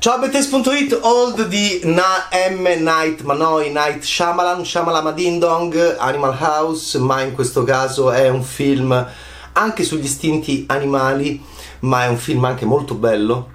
[0.00, 5.44] Ciao Bettes.it, Old di Na M Night Manoi Night Shyamalan, Shyamalan Ding
[5.98, 9.06] Animal House, ma in questo caso è un film
[9.54, 11.42] anche sugli istinti animali,
[11.80, 13.48] ma è un film anche molto bello,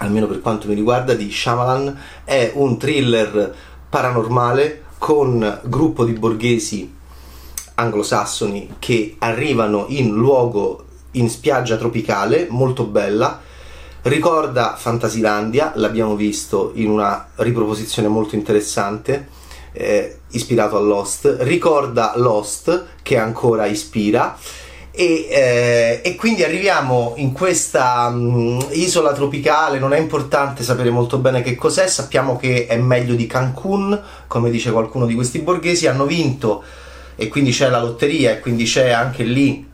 [0.00, 1.98] almeno per quanto mi riguarda, di Shyamalan.
[2.22, 3.54] È un thriller
[3.88, 6.94] paranormale con gruppo di borghesi
[7.76, 13.40] anglosassoni che arrivano in luogo in spiaggia tropicale, molto bella
[14.02, 19.28] Ricorda Fantasilandia, l'abbiamo visto in una riproposizione molto interessante,
[19.70, 21.36] eh, ispirato a Lost.
[21.40, 24.36] Ricorda Lost, che ancora ispira.
[24.90, 31.18] E, eh, e, quindi arriviamo in questa mh, isola tropicale, non è importante sapere molto
[31.18, 35.86] bene che cos'è, sappiamo che è meglio di Cancun, come dice qualcuno di questi borghesi,
[35.86, 36.62] hanno vinto
[37.14, 39.70] e quindi c'è la lotteria e quindi c'è anche lì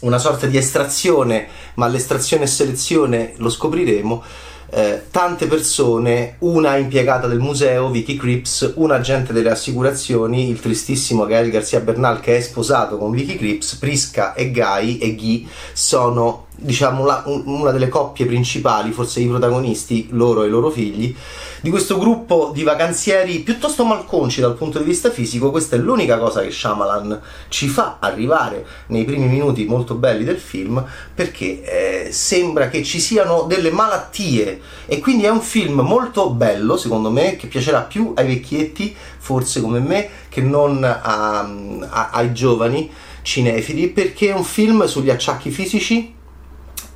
[0.00, 4.22] una sorta di estrazione, ma l'estrazione e selezione lo scopriremo.
[4.68, 11.24] Eh, tante persone, una impiegata del museo, Vicky Cripps, un agente delle assicurazioni, il tristissimo
[11.24, 16.46] Gael Garcia Bernal che è sposato con Vicky Cripps, Prisca e Guy e Guy sono
[16.58, 21.14] diciamo la, una delle coppie principali, forse i protagonisti, loro e i loro figli,
[21.60, 25.50] di questo gruppo di vacanzieri piuttosto malconci dal punto di vista fisico.
[25.50, 30.38] Questa è l'unica cosa che Shyamalan ci fa arrivare nei primi minuti molto belli del
[30.38, 30.82] film,
[31.14, 34.55] perché eh, sembra che ci siano delle malattie
[34.86, 39.60] e quindi è un film molto bello, secondo me, che piacerà più ai vecchietti, forse
[39.60, 42.90] come me, che non a, a, ai giovani
[43.22, 46.14] cinefili, perché è un film sugli acciacchi fisici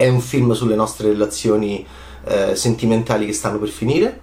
[0.00, 1.86] è un film sulle nostre relazioni
[2.24, 4.20] eh, sentimentali che stanno per finire.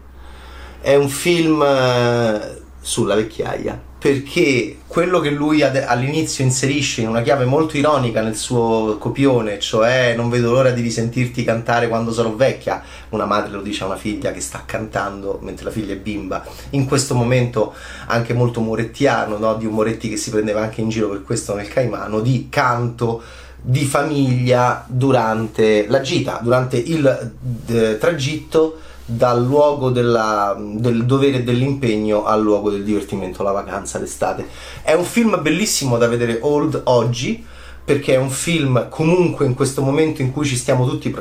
[0.82, 3.78] È un film eh, sulla vecchiaia.
[4.00, 9.60] Perché quello che lui ad- all'inizio inserisce in una chiave molto ironica nel suo copione,
[9.60, 13.88] cioè non vedo l'ora di risentirti cantare quando sarò vecchia, una madre lo dice a
[13.88, 17.74] una figlia che sta cantando mentre la figlia è bimba, in questo momento
[18.06, 19.56] anche molto morettiano, no?
[19.56, 23.22] di un Moretti che si prendeva anche in giro per questo nel Caimano, di canto
[23.60, 28.80] di famiglia durante la gita, durante il d- tragitto
[29.10, 34.46] dal luogo della, del dovere e dell'impegno al luogo del divertimento, la vacanza, l'estate.
[34.82, 37.44] È un film bellissimo da vedere old oggi
[37.86, 41.16] perché è un film comunque in questo momento in cui ci stiamo tutti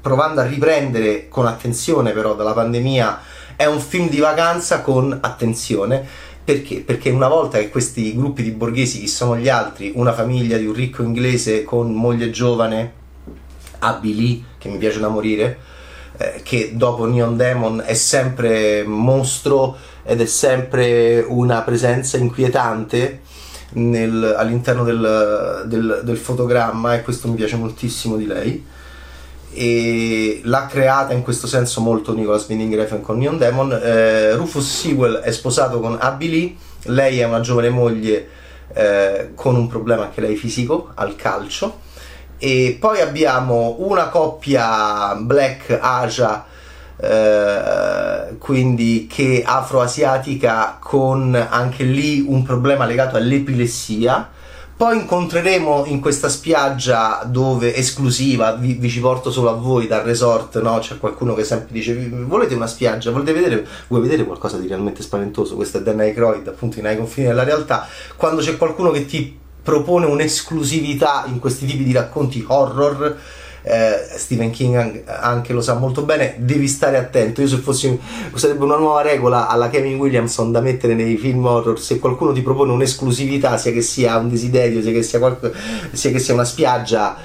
[0.00, 3.20] provando a riprendere con attenzione però dalla pandemia,
[3.56, 6.06] è un film di vacanza con attenzione
[6.44, 6.82] perché?
[6.82, 10.66] Perché una volta che questi gruppi di borghesi, chi sono gli altri, una famiglia di
[10.66, 12.92] un ricco inglese con moglie giovane,
[14.02, 15.58] Lee, che mi piace da morire,
[16.16, 23.20] eh, che dopo Neon Demon è sempre mostro ed è sempre una presenza inquietante
[23.72, 28.64] nel, all'interno del, del, del fotogramma e questo mi piace moltissimo di lei
[29.56, 33.72] e l'ha creata in questo senso molto Nicholas Winding Refn con Neon Demon.
[33.72, 36.54] Eh, Rufus Sewell è sposato con Abby Lee,
[36.92, 38.28] lei è una giovane moglie
[38.74, 41.82] eh, con un problema anche lei fisico al calcio.
[42.44, 46.44] E poi abbiamo una coppia black Asia,
[46.94, 54.28] eh, quindi che afroasiatica, con anche lì un problema legato all'epilessia
[54.76, 60.02] poi incontreremo in questa spiaggia dove esclusiva, vi, vi, ci porto solo a voi dal
[60.02, 60.78] resort, no?
[60.80, 65.00] C'è qualcuno che sempre dice volete una spiaggia, volete vedere, vuoi vedere qualcosa di realmente
[65.00, 65.54] spaventoso?
[65.54, 67.86] Questo è Dan Aykroyd, appunto in ai confini della realtà.
[68.16, 73.18] Quando c'è qualcuno che ti propone un'esclusività in questi tipi di racconti horror,
[73.66, 77.40] eh, Stephen King anche lo sa molto bene, devi stare attento.
[77.40, 77.98] Io se fossi
[78.34, 82.42] sarebbe una nuova regola alla Kevin Williamson da mettere nei film horror, se qualcuno ti
[82.42, 85.50] propone un'esclusività, sia che sia un desiderio, sia che sia, qualche,
[85.92, 87.16] sia, che sia una spiaggia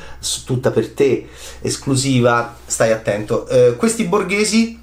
[0.46, 1.28] tutta per te,
[1.62, 3.46] esclusiva, stai attento.
[3.48, 4.80] Eh, questi borghesi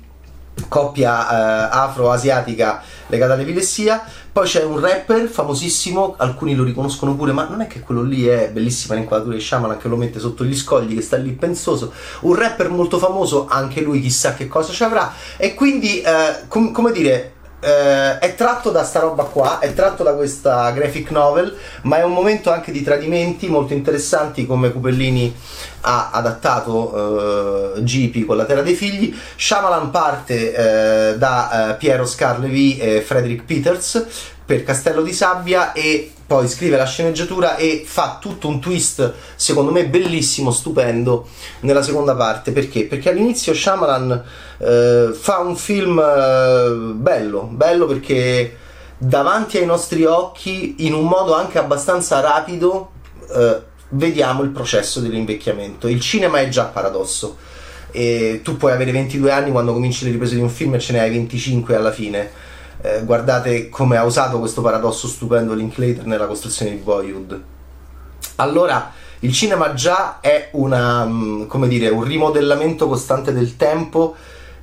[0.69, 4.05] coppia eh, afro-asiatica legata all'epilessia.
[4.37, 8.27] Poi c'è un rapper famosissimo, alcuni lo riconoscono pure, ma non è che quello lì
[8.27, 11.91] è bellissima l'inquadratura di Shaman che lo mette sotto gli scogli, che sta lì pensoso.
[12.21, 15.11] Un rapper molto famoso, anche lui chissà che cosa ci avrà.
[15.39, 20.03] E quindi, eh, com- come dire, eh, è tratto da sta roba qua, è tratto
[20.03, 25.35] da questa graphic novel, ma è un momento anche di tradimenti molto interessanti come Cupellini
[25.83, 29.17] ha adattato eh, Gipi con la Terra dei Figli.
[29.37, 30.53] Shyamalan parte
[31.13, 36.77] eh, da eh, Piero Scarlevi e Frederick Peters per Castello di Sabbia e poi scrive
[36.77, 41.27] la sceneggiatura e fa tutto un twist secondo me bellissimo, stupendo
[41.61, 42.85] nella seconda parte perché?
[42.85, 44.25] Perché all'inizio Shyamalan
[44.59, 48.57] eh, fa un film eh, bello, bello perché
[48.99, 52.93] davanti ai nostri occhi in un modo anche abbastanza rapido
[53.35, 55.89] eh, vediamo il processo dell'invecchiamento.
[55.89, 57.37] Il cinema è già paradosso
[57.91, 60.93] e tu puoi avere 22 anni quando cominci le riprese di un film e ce
[60.93, 62.45] ne hai 25 alla fine.
[62.81, 67.43] Eh, guardate come ha usato questo paradosso stupendo Linklater nella costruzione di Boyhood.
[68.37, 74.15] Allora, il cinema già è una, mm, dire, un rimodellamento costante del tempo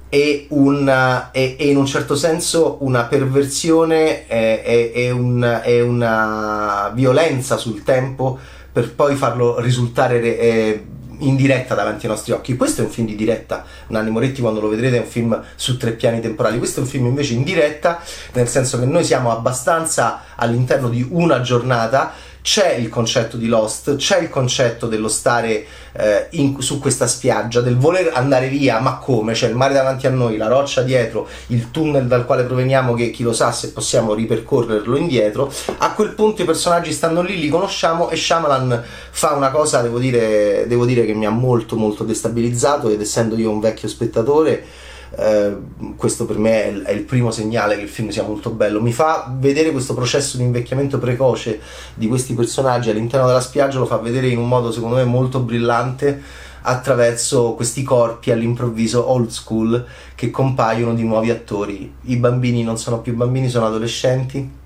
[0.10, 7.58] e, una, e, e in un certo senso una perversione e, e, una, una violenza
[7.58, 8.38] sul tempo
[8.72, 10.86] per poi farlo risultare eh,
[11.20, 12.56] in diretta davanti ai nostri occhi.
[12.56, 13.66] Questo è un film di diretta.
[13.88, 16.58] Nanni Moretti, quando lo vedrete, è un film su tre piani temporali.
[16.58, 18.00] Questo è un film invece in diretta,
[18.34, 22.12] nel senso che noi siamo abbastanza all'interno di una giornata
[22.44, 27.62] c'è il concetto di Lost, c'è il concetto dello stare eh, in, su questa spiaggia,
[27.62, 29.32] del voler andare via, ma come?
[29.32, 33.12] C'è il mare davanti a noi, la roccia dietro, il tunnel dal quale proveniamo che
[33.12, 35.50] chi lo sa se possiamo ripercorrerlo indietro.
[35.78, 39.98] A quel punto i personaggi stanno lì, li conosciamo e Shyamalan fa una cosa, devo
[39.98, 44.66] dire, devo dire che mi ha molto molto destabilizzato ed essendo io un vecchio spettatore
[45.16, 45.56] eh,
[45.96, 48.82] questo per me è il, è il, primo segnale che il film sia molto bello.
[48.82, 51.60] Mi fa vedere questo processo di invecchiamento precoce
[51.94, 55.40] di questi personaggi all'interno della spiaggia, lo fa vedere in un modo secondo me molto
[55.40, 56.22] brillante
[56.66, 61.94] attraverso questi corpi all'improvviso old school che compaiono di nuovi attori.
[62.04, 64.62] I bambini non sono più bambini, sono adolescenti.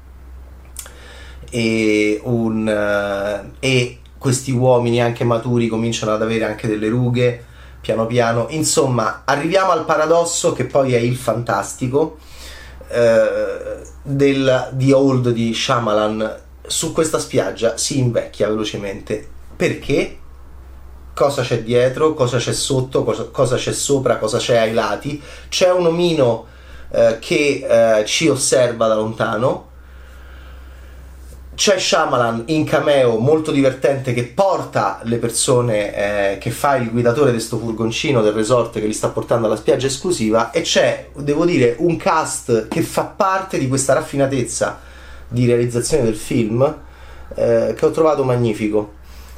[1.50, 7.46] E, un, uh, e questi uomini anche maturi cominciano ad avere anche delle rughe
[7.88, 8.48] piano piano.
[8.50, 12.18] Insomma, arriviamo al paradosso che poi è il fantastico
[12.90, 16.42] eh, del, di Old di Shyamalan.
[16.68, 19.26] Su questa spiaggia si invecchia velocemente.
[19.56, 20.18] Perché?
[21.14, 25.22] Cosa c'è dietro, cosa c'è sotto, cosa, cosa c'è sopra, cosa c'è ai lati.
[25.48, 26.46] C'è un omino
[26.92, 27.66] eh, che
[28.00, 29.67] eh, ci osserva da lontano
[31.58, 37.32] c'è Shyamalan in cameo molto divertente che porta le persone, eh, che fa il guidatore
[37.32, 41.46] di questo furgoncino del resort che li sta portando alla spiaggia esclusiva e c'è, devo
[41.46, 44.80] dire, un cast che fa parte di questa raffinatezza
[45.28, 46.62] di realizzazione del film
[47.34, 48.94] eh, che ho trovato magnifico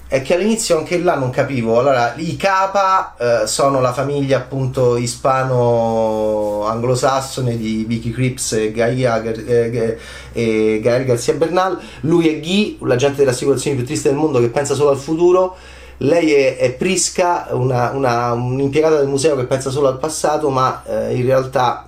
[0.09, 1.77] è che all'inizio anche là non capivo.
[1.77, 9.99] Allora, i Capa eh, sono la famiglia appunto ispano-anglosassone di Vicky Cripps e, Gaia, eh,
[10.33, 11.79] e Gael Garcia Bernal.
[12.01, 15.55] Lui è Guy, l'agente delle assicurazioni più triste del mondo che pensa solo al futuro.
[15.97, 20.81] Lei è, è Prisca, una, una, un'impiegata del museo che pensa solo al passato, ma
[20.87, 21.87] eh, in realtà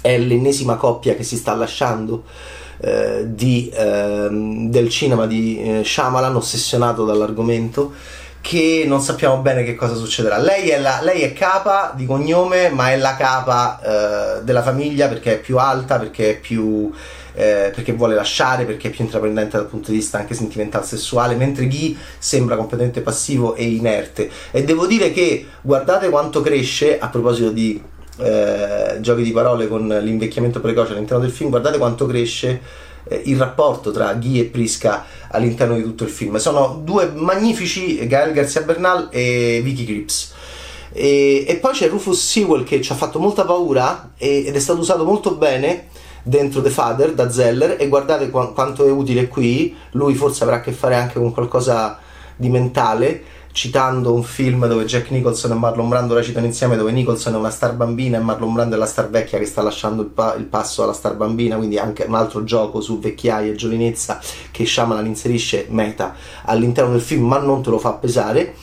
[0.00, 2.22] è l'ennesima coppia che si sta lasciando
[2.84, 7.92] eh, di, eh, del cinema di eh, Shyamalan, ossessionato dall'argomento,
[8.42, 10.36] che non sappiamo bene che cosa succederà.
[10.36, 15.08] Lei è, la, lei è capa di cognome, ma è la capa eh, della famiglia
[15.08, 16.92] perché è più alta, perché è più...
[17.36, 21.34] Eh, perché vuole lasciare, perché è più intraprendente dal punto di vista anche sentimentale sessuale,
[21.34, 24.30] mentre Guy sembra completamente passivo e inerte.
[24.52, 27.82] E devo dire che guardate quanto cresce, a proposito di
[28.18, 32.60] eh, giochi di parole con l'invecchiamento precoce all'interno del film, guardate quanto cresce
[33.04, 36.36] eh, il rapporto tra Guy e Prisca all'interno di tutto il film.
[36.36, 40.32] Sono due magnifici, Gael Garcia Bernal e Vicky Cripps.
[40.92, 44.60] E, e, poi c'è Rufus Sewell che ci ha fatto molta paura e, ed è
[44.60, 45.88] stato usato molto bene
[46.22, 50.56] dentro The Father da Zeller e guardate qu- quanto è utile qui lui forse avrà
[50.56, 51.98] a che fare anche con qualcosa
[52.36, 53.22] di mentale
[53.54, 57.50] citando un film dove Jack Nicholson e Marlon Brando recitano insieme, dove Nicholson è una
[57.50, 60.42] star bambina e Marlon Brando è la star vecchia che sta lasciando il, pa- il
[60.42, 65.06] passo alla star bambina, quindi anche un altro gioco su vecchiaia e giovinezza che Shyamalan
[65.06, 68.56] inserisce meta all'interno del film, ma non te lo fa pesare.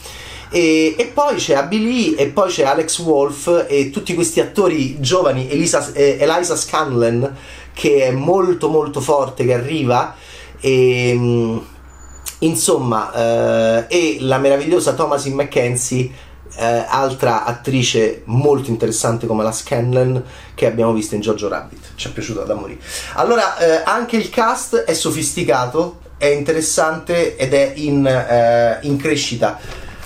[0.50, 5.00] E, e, poi c'è Abby Lee e poi c'è Alex Wolf e tutti questi attori
[5.00, 7.34] giovani, Elisa, eh, Eliza Scanlon
[7.74, 10.14] che è molto molto forte, che arriva
[10.60, 11.58] e mm,
[12.44, 16.10] Insomma, eh, e la meravigliosa Thomasin McKenzie,
[16.58, 21.94] eh, altra attrice molto interessante come la Scanlon che abbiamo visto in Jojo Rabbit.
[21.96, 22.80] Ci è piaciuto da morire.
[23.14, 29.60] Allora, eh, anche il cast è sofisticato, è interessante ed è in, eh, in crescita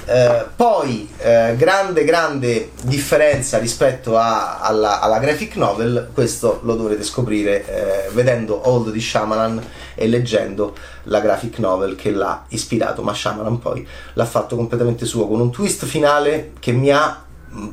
[0.07, 7.03] eh, poi, eh, grande, grande differenza rispetto a, alla, alla, graphic novel, questo lo dovrete
[7.03, 9.61] scoprire eh, vedendo Old di Shyamalan
[9.95, 15.27] e leggendo la graphic novel che l'ha ispirato, ma Shyamalan poi l'ha fatto completamente suo,
[15.27, 17.23] con un twist finale che mi ha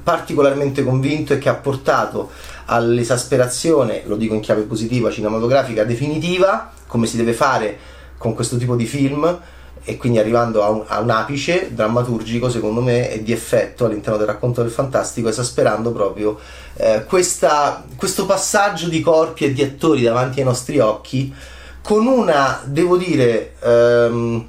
[0.03, 2.31] particolarmente convinto e che ha portato
[2.67, 7.79] all'esasperazione, lo dico in chiave positiva, cinematografica definitiva, come si deve fare
[8.17, 9.41] con questo tipo di film,
[9.85, 14.17] e quindi arrivando a un, a un, apice drammaturgico secondo me e di effetto all'interno
[14.17, 16.39] del racconto del fantastico esasperando proprio
[16.75, 21.35] eh, questa, questo passaggio di corpi e di attori davanti ai nostri occhi
[21.83, 24.49] con una devo dire ehm,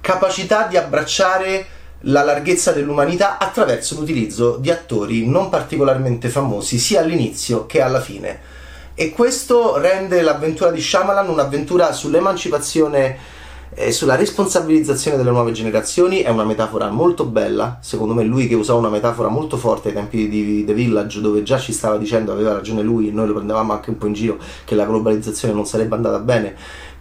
[0.00, 1.66] capacità di abbracciare
[2.06, 8.50] la larghezza dell'umanità attraverso l'utilizzo di attori non particolarmente famosi sia all'inizio che alla fine.
[8.94, 13.40] E questo rende l'avventura di Shyamalan un'avventura sull'emancipazione
[13.74, 16.20] e sulla responsabilizzazione delle nuove generazioni.
[16.20, 19.94] È una metafora molto bella, secondo me lui che usava una metafora molto forte ai
[19.94, 23.34] tempi di The Village dove già ci stava dicendo, aveva ragione lui e noi lo
[23.34, 26.54] prendevamo anche un po' in giro, che la globalizzazione non sarebbe andata bene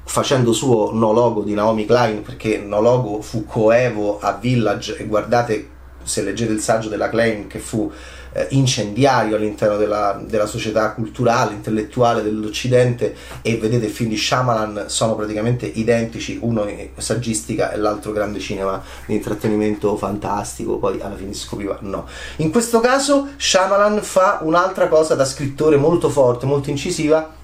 [0.03, 5.05] facendo suo no logo di Naomi Klein perché no logo fu coevo a Village e
[5.05, 5.69] guardate
[6.03, 7.89] se leggete il saggio della Klein che fu
[8.33, 14.85] eh, incendiario all'interno della, della, società culturale, intellettuale dell'Occidente e vedete il film di Shyamalan
[14.87, 21.33] sono praticamente identici, uno saggistica e l'altro grande cinema di intrattenimento fantastico, poi alla fine
[21.33, 22.07] si scopriva no.
[22.37, 27.39] In questo caso Shyamalan fa un'altra cosa da scrittore molto forte, molto incisiva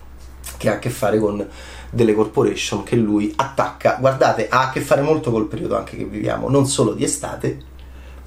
[0.57, 1.45] che ha a che fare con
[1.89, 3.97] delle corporation che lui attacca.
[3.99, 7.75] Guardate, ha a che fare molto col periodo anche che viviamo, non solo di estate,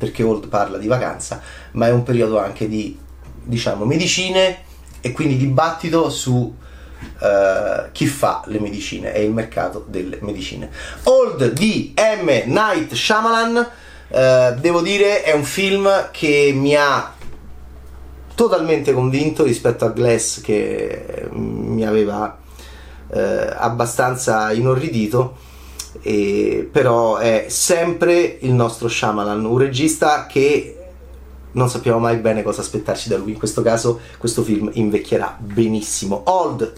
[0.01, 1.43] perché Old parla di vacanza,
[1.73, 2.99] ma è un periodo anche di,
[3.45, 4.63] diciamo, medicine
[5.03, 10.71] e quindi dibattito su uh, chi fa le medicine e il mercato delle medicine.
[11.03, 12.29] Old di M.
[12.47, 13.57] Night Shyamalan,
[14.09, 17.13] uh, devo dire, è un film che mi ha
[18.35, 22.39] totalmente convinto rispetto a Glass che mi aveva
[23.09, 23.19] uh,
[23.55, 25.49] abbastanza inorridito
[26.03, 30.77] e, però è sempre il nostro Shyamalan, un regista che
[31.53, 33.33] non sappiamo mai bene cosa aspettarci da lui.
[33.33, 36.23] In questo caso, questo film invecchierà benissimo.
[36.27, 36.73] Old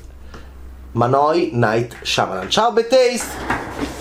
[0.93, 2.49] Manoi Night Shyamalan.
[2.49, 3.92] Ciao, Taste!